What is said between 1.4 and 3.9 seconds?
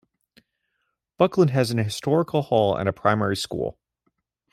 has an historical hall and a primary school.